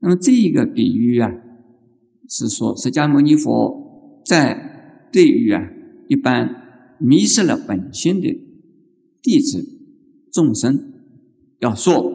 [0.00, 1.32] 那么这一个比喻啊，
[2.28, 5.70] 是说释迦牟尼佛在对于啊
[6.08, 8.28] 一般迷失了本心的
[9.22, 9.64] 弟子
[10.32, 10.92] 众生，
[11.60, 12.12] 要说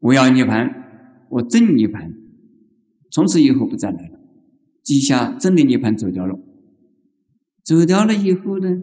[0.00, 2.12] 我要涅盘，我真涅盘，
[3.10, 4.20] 从此以后不再来了。
[4.82, 6.38] 记下真的涅盘走掉了，
[7.64, 8.82] 走掉了以后呢？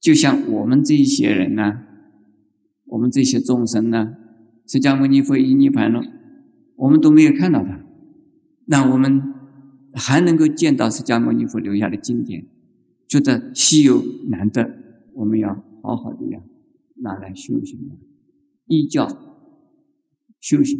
[0.00, 1.82] 就像我们这些人呢，
[2.86, 4.14] 我们这些众生呢，
[4.66, 6.00] 释迦牟尼佛已涅盘了，
[6.76, 7.84] 我们都没有看到他，
[8.70, 9.22] 那我们
[9.94, 12.46] 还能够见到释迦牟尼佛留下的经典，
[13.06, 14.70] 觉得稀有难得，
[15.14, 16.40] 我们要好好的呀
[16.96, 17.78] 拿来修行，
[18.66, 19.08] 依教
[20.38, 20.78] 修行。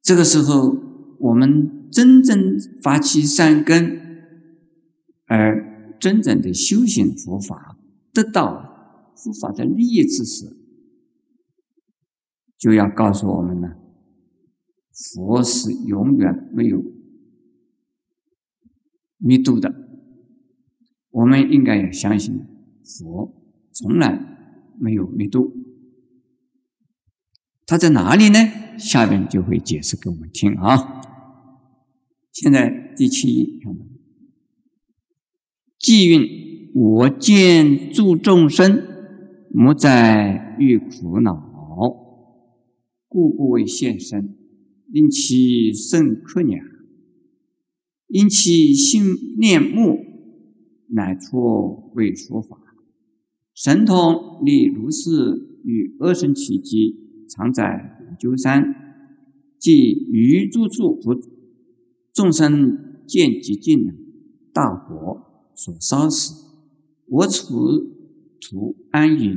[0.00, 0.76] 这个时候，
[1.18, 4.00] 我们真正发起善根，
[5.26, 7.76] 而真正的修行佛法。
[8.12, 10.56] 得到佛法的利益之时，
[12.56, 13.76] 就要告诉我们呢：
[15.00, 16.82] 佛是永远没有
[19.18, 19.74] 密度的。
[21.10, 22.40] 我们应该要相信
[22.84, 23.34] 佛
[23.72, 24.20] 从来
[24.78, 25.52] 没有密度。
[27.66, 28.38] 他在哪里呢？
[28.78, 31.02] 下边就会解释给我们听啊。
[32.32, 33.46] 现在第七页，
[35.78, 36.40] 寄运。
[36.72, 38.80] 我见诸众生，
[39.50, 41.34] 莫在欲苦恼，
[43.08, 44.36] 故不为现身，
[44.90, 46.62] 令其甚可怜，
[48.08, 50.04] 因其心念目，
[50.88, 52.58] 乃出为说法。
[53.54, 58.74] 神通力如是，与阿僧祇集，常在五鸠山，
[59.58, 61.14] 即于诸处不
[62.12, 63.92] 众生见极尽，
[64.52, 66.50] 大火所烧死。
[67.06, 67.92] 我处
[68.40, 69.36] 处安隐，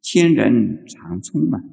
[0.00, 1.68] 天人常充满。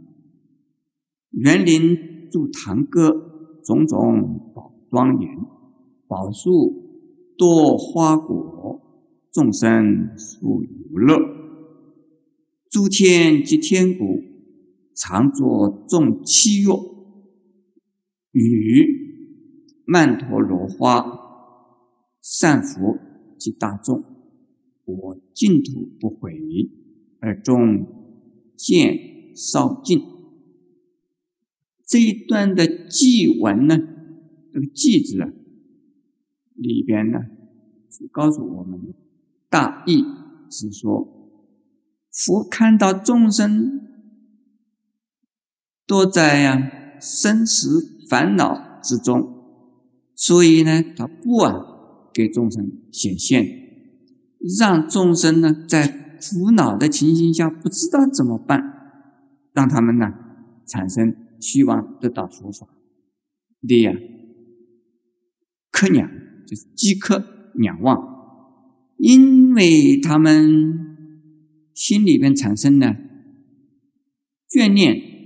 [1.32, 5.30] 园林筑堂阁，种种宝庄严。
[6.08, 8.82] 宝树多花果，
[9.32, 11.18] 众生属游乐。
[12.70, 14.22] 诸天及天鼓，
[14.96, 16.80] 常作众器乐。
[18.32, 21.04] 雨曼陀罗花，
[22.22, 22.98] 善福
[23.38, 24.04] 及大众。
[24.86, 26.34] 我净土不毁，
[27.20, 27.86] 而众
[28.56, 30.19] 见烧尽。
[31.90, 33.76] 这一段的偈文呢，
[34.54, 35.34] 这个偈字啊，
[36.54, 37.18] 里边呢
[37.90, 38.94] 是告诉我们
[39.50, 40.04] 大意
[40.52, 41.08] 是说，
[42.12, 43.82] 佛看到众生
[45.88, 49.28] 都在呀生死烦恼之中，
[50.14, 51.56] 所以呢，他不啊
[52.14, 53.44] 给众生显现，
[54.60, 55.88] 让众生呢在
[56.22, 58.62] 苦恼的情形下不知道怎么办，
[59.54, 60.14] 让他们呢
[60.68, 62.68] 产生希望得到佛法
[63.62, 63.94] 的呀，
[65.72, 66.12] 渴仰
[66.46, 67.24] 就是饥渴
[67.64, 67.98] 仰望，
[68.98, 70.98] 因为他们
[71.74, 72.96] 心里边产生了
[74.50, 75.18] 眷恋。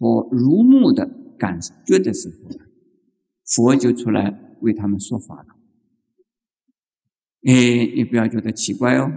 [0.00, 2.50] 和如沐的感觉的时候，
[3.44, 5.56] 佛就出来为他们说法了。
[7.42, 9.10] 哎，你不要觉得奇怪哦，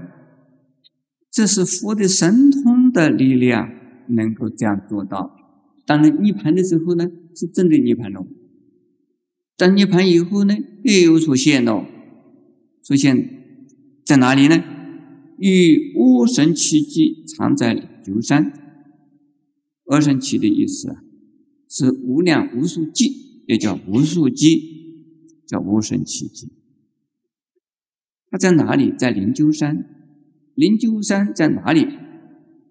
[1.30, 3.70] 这是佛的神通的力量
[4.10, 5.36] 能够这样做到。
[5.92, 8.26] 当然，涅盘的时候呢，是真的涅盘了。
[9.58, 11.86] 当涅盘以后呢，又有出现了，
[12.82, 14.64] 出现在哪里呢？
[15.38, 17.76] 与无神奇迹藏在
[18.06, 18.54] 九山。
[19.86, 21.04] 二圣奇的意思啊，
[21.68, 24.64] 是无量无数计，也叫无数计，
[25.46, 26.54] 叫无神奇迹。
[28.30, 28.94] 它在哪里？
[28.98, 29.86] 在灵鹫山。
[30.56, 31.86] 灵鹫山在哪里？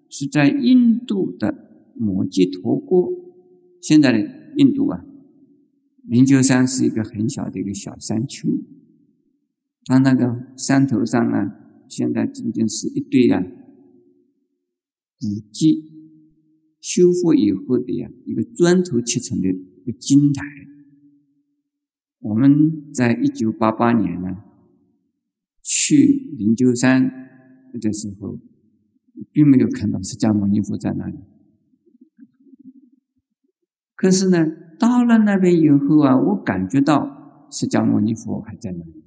[0.08, 1.59] 是在印度的
[2.00, 3.12] 摩揭陀国。
[3.80, 4.18] 现在的
[4.56, 5.04] 印度啊，
[6.04, 8.48] 灵鹫山是一个很小的一个小山丘。
[9.84, 11.52] 它那个山头上呢，
[11.88, 13.42] 现在仅仅是一堆啊
[15.20, 15.88] 古迹。
[16.80, 20.42] 修复以后的呀，一个砖头砌成的一个金台。
[22.20, 24.44] 我们在一九八八年呢，
[25.62, 27.02] 去灵鹫山
[27.80, 28.38] 的时候，
[29.30, 31.18] 并没有看到释迦牟尼佛在那里。
[34.00, 34.46] 可是呢，
[34.78, 39.04] 到了那边以后啊，我感觉到释迦牟尼佛还在那里，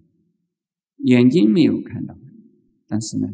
[0.97, 2.15] 眼睛没有看到，
[2.87, 3.27] 但是呢，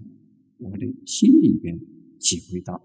[0.58, 1.78] 我的心里边
[2.18, 2.82] 体会到。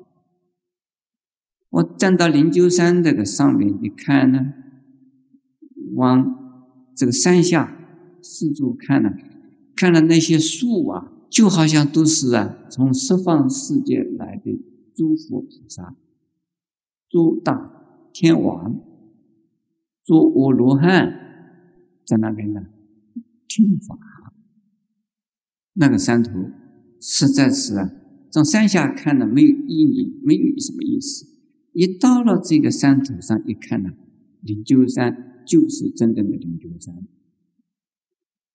[1.71, 4.55] 我站到灵鹫山这个上面一看呢，
[5.95, 7.79] 往这个山下
[8.21, 9.13] 四处看呢，
[9.77, 14.61] 看了那些树啊，就好像都是啊从十方世界来的
[14.93, 15.95] 诸佛菩萨、
[17.09, 17.71] 诸大
[18.14, 18.81] 天王、
[20.05, 22.62] 诸阿罗汉在那边呢
[23.48, 23.98] 听法。
[25.72, 26.31] 那个山头
[27.00, 27.90] 实在是啊，
[28.31, 31.27] 从山下看呢没有意义，没有什么意思。
[31.72, 33.90] 一到了这个山头上一看呢，
[34.42, 36.94] 灵鹫山就是真正的灵鹫山，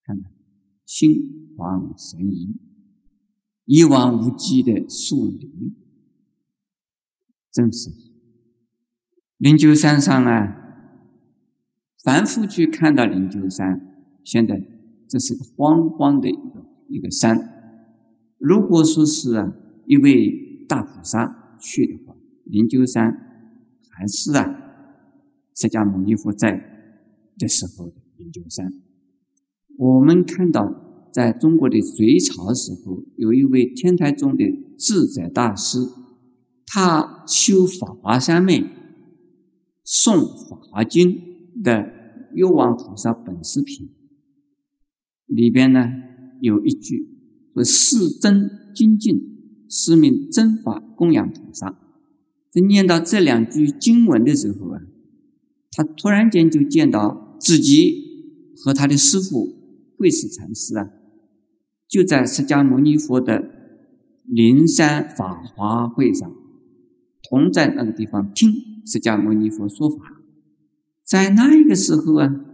[0.05, 0.31] 看看
[0.85, 2.55] 心旷神怡，
[3.65, 5.75] 一望无际的树林，
[7.51, 7.89] 真是
[9.39, 10.57] 灵鹫山上啊，
[12.03, 14.61] 凡夫去看到灵鹫山，现在
[15.07, 17.39] 这是个荒荒的一个一个山，
[18.37, 19.53] 如果说是啊
[19.85, 22.15] 一位大菩萨去的话。
[22.43, 23.15] 灵鹫山
[23.91, 24.43] 还是啊，
[25.55, 26.61] 释迦牟尼佛在
[27.37, 28.73] 的时候的灵鹫山。
[29.77, 34.43] 我们看到，在中国的隋朝时候，有一位天台宗的
[34.77, 35.77] 智者大师，
[36.65, 38.65] 他修法华三昧、
[39.89, 41.19] 诵法华经
[41.63, 41.91] 的
[42.35, 43.89] 幽王菩萨本事品
[45.25, 45.89] 里边呢，
[46.41, 47.07] 有一句
[47.55, 51.79] 说：“世真精进，是名真法供养菩萨。”
[52.53, 54.81] 在念到这两句经文的时候啊，
[55.71, 59.55] 他突然间就见到自己和他的师父
[59.97, 60.91] 慧始禅师啊，
[61.87, 63.43] 就在释迦牟尼佛的
[64.25, 66.31] 灵山法华会上，
[67.27, 68.51] 同在那个地方听
[68.85, 70.21] 释迦牟尼佛说法。
[71.03, 72.45] 在那一个时候啊，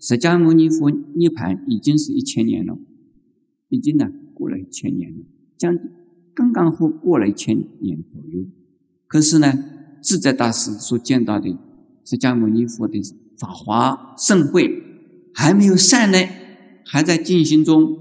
[0.00, 2.78] 释迦牟尼佛涅盘已经是一千年了，
[3.68, 5.24] 已经呢过了一千年了，
[5.56, 5.78] 将
[6.34, 8.46] 刚刚好过了一千年左右。
[9.06, 9.52] 可是呢，
[10.02, 11.56] 自在大师所见到的
[12.04, 13.00] 释迦牟尼佛的
[13.38, 14.82] 法华盛会
[15.34, 16.18] 还没有散呢，
[16.84, 17.96] 还在进行中，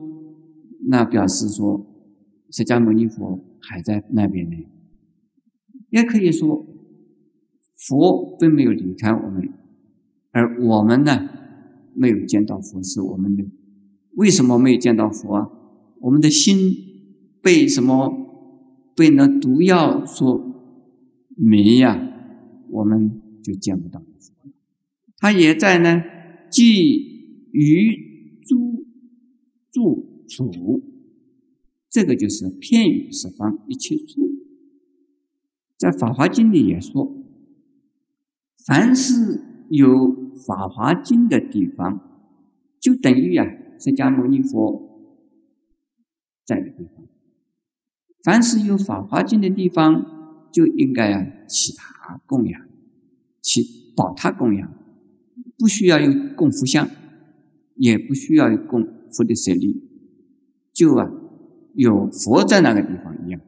[0.87, 1.85] 那表示说
[2.49, 4.57] 释迦牟尼佛还在那边呢。
[5.91, 6.65] 也可以说，
[7.87, 9.49] 佛并没有离开我们，
[10.31, 11.29] 而我们呢，
[11.93, 13.43] 没有见到佛是我们的。
[14.13, 15.49] 为什么没有见到佛啊？
[15.99, 16.57] 我们的心
[17.41, 18.13] 被什么
[18.95, 20.49] 被那毒药所。
[21.43, 21.97] 迷呀，
[22.69, 24.53] 我们就见不到佛了。
[25.17, 26.03] 他也在呢，
[26.51, 28.85] 即于诸
[29.71, 30.83] 住处，
[31.89, 34.29] 这个就是偏于十方一切处。
[35.77, 37.20] 在《法华经》里也说，
[38.65, 40.09] 凡是有
[40.45, 41.99] 《法华经》的地方，
[42.79, 43.45] 就等于呀，
[43.79, 45.13] 释迦牟尼佛
[46.45, 47.05] 在的地方。
[48.23, 50.17] 凡是有《法华经》的地方。
[50.53, 52.61] 就应该啊，其他供养，
[53.41, 54.69] 其宝塔供养，
[55.57, 56.89] 不需要有供佛像，
[57.75, 59.81] 也不需要供佛的舍利，
[60.73, 61.09] 就啊
[61.73, 63.39] 有佛在那个地方一样。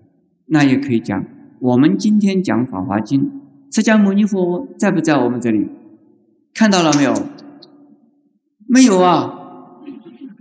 [0.46, 1.26] 那也可以讲，
[1.60, 3.26] 我们今天讲《法华经》，
[3.74, 5.68] 释迦牟尼佛在不在我们这里？
[6.54, 7.12] 看到了没有？
[8.68, 9.40] 没有啊。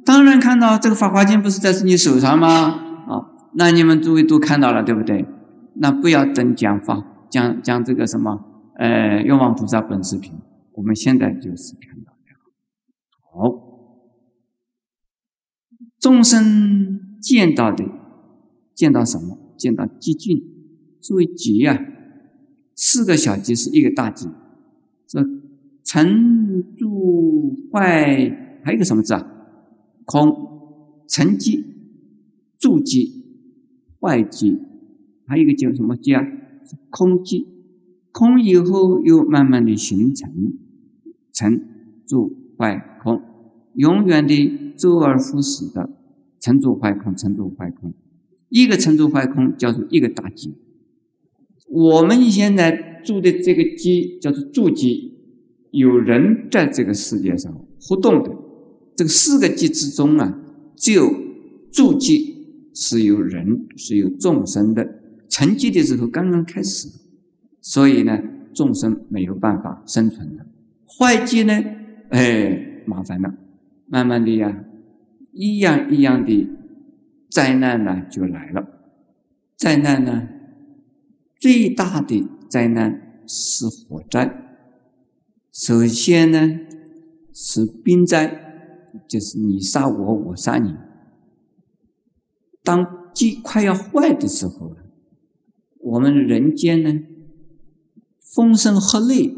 [0.04, 3.06] 当然看到，这个《法华经》不是在你手上吗？
[3.08, 5.24] 啊，那你们诸位都看到了，对不对？
[5.76, 8.38] 那不要等讲法，讲讲这个什么，
[8.74, 10.34] 呃，愿望菩萨本视频，
[10.74, 12.18] 我们现在就是看到了。
[13.32, 13.50] 好，
[15.98, 17.82] 众生见到的，
[18.74, 19.38] 见到什么？
[19.56, 20.42] 见到寂静。
[21.00, 21.80] 所谓寂啊，
[22.84, 24.28] 四个小寂是一个大寂。
[25.06, 25.24] 这
[25.84, 29.24] 成住坏，还有一个什么字啊？
[30.04, 31.62] 空、成寂、
[32.58, 33.22] 住寂、
[34.00, 34.58] 坏寂，
[35.26, 36.26] 还有一个叫什么寂啊？
[36.90, 37.46] 空寂。
[38.10, 40.28] 空以后又慢慢的形成
[41.32, 41.62] 成、
[42.04, 43.22] 住、坏、空，
[43.74, 45.88] 永远的周而复始的
[46.40, 47.94] 成、住、坏、空、成、住、坏、空。
[48.48, 50.52] 一个成、住、坏、空叫做一个大寂。
[51.72, 55.14] 我们现在住的这个基叫做住基，
[55.70, 57.50] 有人在这个世界上
[57.80, 58.30] 活动的。
[58.94, 60.38] 这个四个基之中啊，
[60.76, 61.10] 只有
[61.72, 62.36] 住基
[62.74, 64.86] 是有人是有众生的，
[65.30, 66.88] 成寂的时候刚刚开始，
[67.62, 70.44] 所以呢，众生没有办法生存的。
[70.84, 71.58] 坏基呢，
[72.10, 73.34] 哎，麻烦了，
[73.86, 74.62] 慢慢的呀，
[75.32, 76.48] 一样一样的
[77.30, 78.68] 灾难呢就来了。
[79.56, 80.28] 灾难呢，
[81.42, 84.32] 最大的灾难是火灾，
[85.50, 86.60] 首先呢
[87.34, 88.38] 是冰灾。
[89.08, 90.76] 就是你杀我，我杀你。
[92.62, 94.76] 当鸡快要坏的时候，
[95.80, 97.00] 我们人间呢，
[98.20, 99.34] 风声鹤唳，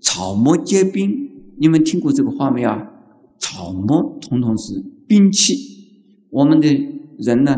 [0.00, 1.30] 草木皆兵。
[1.56, 2.70] 你们听过这个话没有？
[3.40, 6.28] 草木统统是兵器。
[6.30, 6.68] 我们的
[7.18, 7.56] 人呢，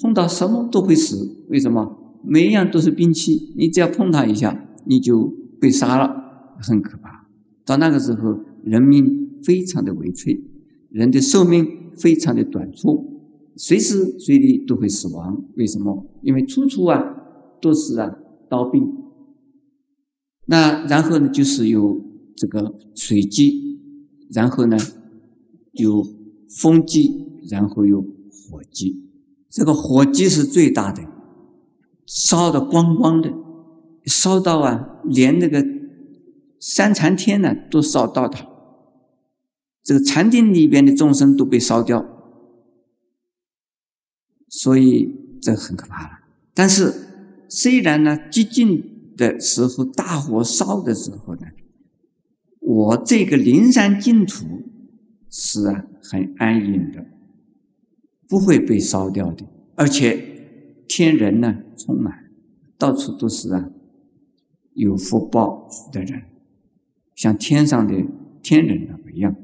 [0.00, 1.44] 碰到什么都会死。
[1.50, 2.03] 为什么？
[2.26, 7.26] 每一样都是兵器，你只要碰它一下，你就被杀了，很可怕。
[7.64, 10.42] 到那个时候，人命非常的危脆。
[10.90, 13.20] 人的寿命非常的短促，
[13.56, 15.44] 随时随地都会死亡。
[15.56, 16.06] 为什么？
[16.22, 17.02] 因为处处啊
[17.60, 18.16] 都是啊
[18.48, 18.92] 刀兵。
[20.46, 22.00] 那然后呢，就是有
[22.36, 23.80] 这个水击，
[24.30, 24.76] 然后呢
[25.72, 26.06] 有
[26.48, 29.10] 风击，然后有火击。
[29.50, 31.02] 这个火击是最大的，
[32.06, 33.32] 烧的光光的，
[34.06, 35.64] 烧到啊连那个
[36.60, 38.46] 三禅天呢都烧到它。
[39.82, 42.04] 这个禅定里边的众生都被烧掉，
[44.48, 46.10] 所以这很可怕了。
[46.54, 46.92] 但是
[47.50, 51.42] 虽然呢，寂静的时候，大火烧的时候呢，
[52.60, 54.46] 我这个灵山净土
[55.30, 57.04] 是啊很安隐的，
[58.26, 59.44] 不会被烧掉的。
[59.74, 60.33] 而且
[60.96, 62.30] 天人呢充满，
[62.78, 63.68] 到处都是啊
[64.74, 66.22] 有福报的人，
[67.16, 68.00] 像天上的
[68.40, 69.34] 天人那么一样。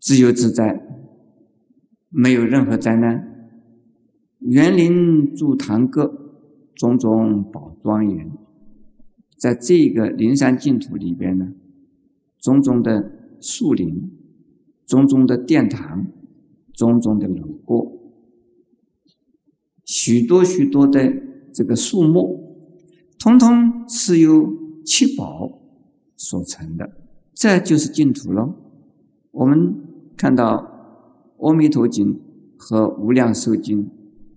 [0.00, 0.84] 自由自在，
[2.08, 3.48] 没有任何灾难。
[4.40, 6.42] 园林筑堂阁，
[6.74, 8.28] 种种宝庄严，
[9.38, 11.52] 在这个灵山净土里边呢，
[12.40, 14.10] 种种的树林，
[14.84, 16.08] 种种的殿堂，
[16.72, 17.99] 种种的楼阁，
[19.90, 21.12] 许多许多的
[21.52, 22.38] 这个树木，
[23.18, 24.48] 通通是由
[24.84, 25.58] 七宝
[26.16, 26.88] 所成的，
[27.34, 28.54] 这就是净土喽。
[29.32, 29.74] 我们。
[30.16, 30.58] 看到
[31.46, 32.12] 《阿弥陀经》
[32.58, 33.84] 和《无量寿经》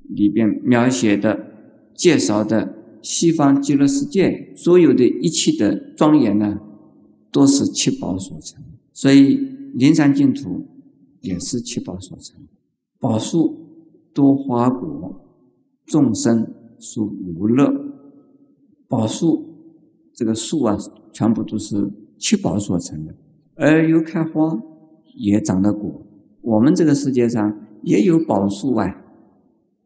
[0.08, 1.46] 里边描写的、
[1.94, 6.58] 介绍的西方极乐世界所有的一切的庄严呢，
[7.34, 8.64] 都是七宝所成。
[8.94, 9.36] 所以
[9.74, 10.66] 灵山净土
[11.20, 12.38] 也是七宝所成。
[12.98, 13.54] 宝树
[14.14, 15.23] 多花果，
[15.94, 17.72] 众生属无乐。
[18.88, 19.46] 宝树
[20.16, 20.76] 这个树啊，
[21.12, 21.88] 全部都是
[22.18, 23.14] 七宝所成的，
[23.54, 24.60] 而又开花。
[25.16, 26.04] 也长了果，
[26.42, 28.84] 我们这个世界上也有宝树啊。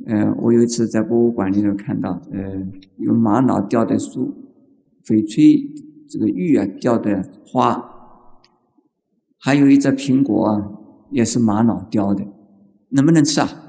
[0.05, 4.33] 呃，我有一次在博物馆里头看到，呃，有玛瑙雕的树，
[5.03, 5.69] 翡翠
[6.07, 7.83] 这个玉啊雕的花，
[9.37, 10.71] 还有一只苹果啊，
[11.11, 12.25] 也是玛瑙雕的，
[12.91, 13.66] 能不能吃啊？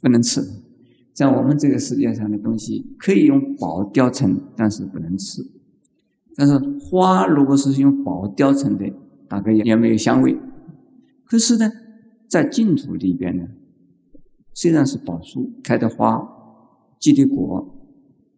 [0.00, 0.42] 不能吃。
[1.12, 5.42] 在我们这个世界上的东西，可以用宝雕成，但是不能吃。
[6.34, 8.92] 但是花如果是用宝雕成的。
[9.30, 10.38] 大概也没有香味，
[11.26, 11.70] 可是呢，
[12.30, 13.46] 在净土里边呢，
[14.54, 16.26] 虽然是宝树开的花，
[16.98, 17.78] 结的果，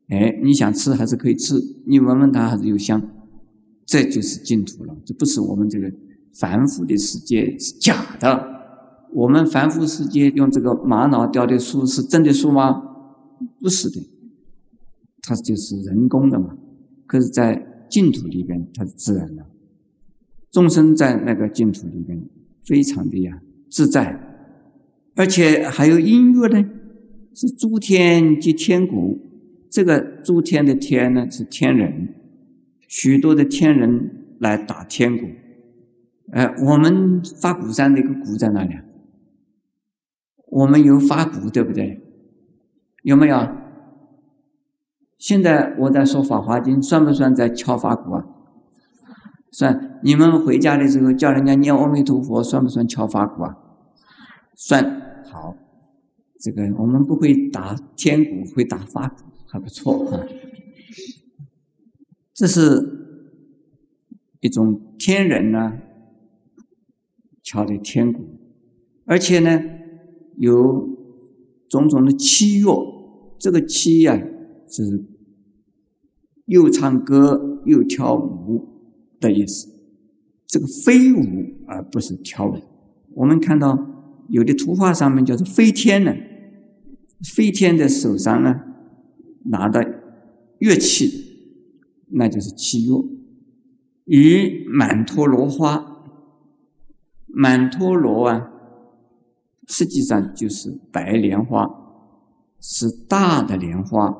[0.09, 1.55] 哎，你想吃还是可以吃，
[1.87, 3.01] 你闻闻它还是有香，
[3.87, 4.97] 这就是净土了。
[5.07, 5.89] 这不是我们这个
[6.41, 8.60] 凡夫的世界是假的。
[9.13, 12.83] 我们凡夫世界用这个玛瑙雕的树是真的树吗？
[13.61, 14.01] 不是的，
[15.23, 16.57] 它就是人工的嘛。
[17.07, 19.45] 可是，在净土里边，它是自然的。
[20.51, 22.23] 众生在那个净土里边，
[22.65, 24.19] 非常的呀自在。
[25.17, 26.65] 而且还有音乐呢，
[27.35, 29.19] 是诸天及天鼓。
[29.71, 32.09] 这个诸天的天呢是天人，
[32.89, 35.27] 许多的天人来打天鼓。
[36.33, 38.83] 呃，我们发鼓山那个鼓在哪里啊？
[40.51, 42.01] 我们有法鼓，对不对？
[43.03, 43.49] 有没有？
[45.17, 48.25] 现在我在说《法华经》，算不算在敲法鼓啊？
[49.51, 50.01] 算。
[50.03, 53.57] 你们回家的时候叫人家念阿弥陀佛，算不算敲法鼓啊？
[54.57, 55.23] 算。
[55.31, 55.55] 好，
[56.41, 60.25] 这个我们不会打天鼓，会打法鼓，还不错啊。
[62.33, 62.81] 这是
[64.41, 65.79] 一种天人呢
[67.43, 68.39] 敲的天鼓，
[69.05, 69.63] 而且呢
[70.41, 70.89] 有
[71.69, 72.75] 种种的七乐。
[73.39, 74.21] 这个七呀
[74.67, 75.05] 是
[76.47, 78.67] 又唱歌又跳舞
[79.21, 79.69] 的意思。
[80.47, 81.23] 这个飞舞
[81.67, 82.57] 而不是跳舞。
[83.15, 83.87] 我们看到。
[84.33, 86.15] 有的图画上面叫做飞天呢，
[87.35, 88.61] 飞天的手上呢
[89.47, 89.85] 拿的
[90.61, 91.11] 乐器，
[92.11, 93.05] 那就是七乐。
[94.05, 96.05] 与满陀罗花，
[97.27, 98.50] 满陀罗啊，
[99.71, 101.65] 实际上就是白莲花，
[102.61, 104.13] 是大的莲花。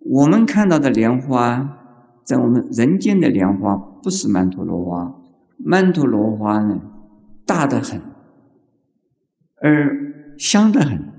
[0.00, 1.78] 我们看到的莲花，
[2.24, 5.14] 在我们人间的莲花不是曼陀罗花，
[5.58, 6.80] 曼陀罗花呢
[7.44, 8.00] 大的很。
[9.62, 11.12] 而香得很，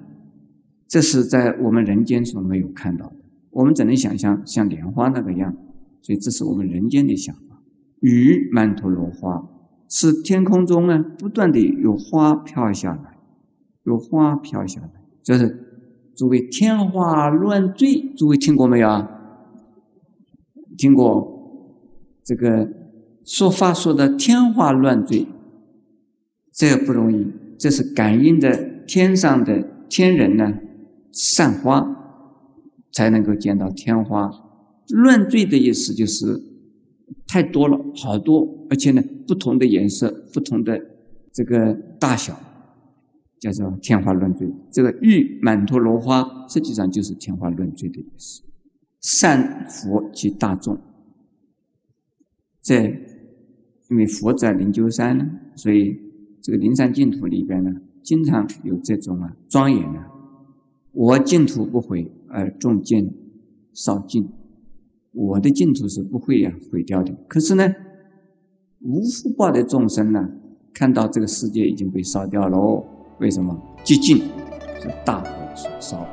[0.87, 3.15] 这是在我们人间所没有看到的。
[3.51, 5.55] 我们只能想象像莲花那个样，
[6.01, 7.61] 所以这是我们人间的想法。
[8.01, 9.47] 雨曼陀罗花
[9.87, 13.14] 是天空中呢不断的有花飘下来，
[13.85, 14.89] 有花飘下来，
[15.23, 19.09] 就是诸位天花乱坠，诸位听过没有啊？
[20.77, 21.71] 听过
[22.23, 22.69] 这个
[23.23, 25.25] 说法说的天花乱坠，
[26.51, 27.31] 这个不容易。
[27.57, 30.53] 这是感应的天上的天人呢，
[31.11, 31.87] 散花
[32.91, 34.29] 才能够见到天花。
[34.89, 36.41] 乱坠的意思就是
[37.25, 40.79] 太多了，好多，而且呢不同的颜色、不同的
[41.31, 42.37] 这个大小，
[43.51, 44.51] 叫做天花乱坠。
[44.71, 48.41] 这个玉满陀罗花实际上就是天花乱坠的意思。
[49.01, 50.77] 善佛及大众，
[52.61, 52.85] 在
[53.89, 55.25] 因为佛在灵鹫山呢，
[55.55, 56.03] 所以。
[56.41, 57.71] 这个灵山净土里边呢，
[58.03, 60.11] 经常有这种啊庄严啊，
[60.91, 63.11] 我净土不毁而众见
[63.73, 64.29] 少尽，
[65.11, 67.11] 我的净土是不会呀毁掉的。
[67.27, 67.67] 可是呢，
[68.81, 70.29] 无福报的众生呢，
[70.71, 72.85] 看到这个世界已经被烧掉了哦，
[73.19, 73.55] 为什么？
[73.83, 74.17] 寂静
[74.81, 76.07] 是大火所烧。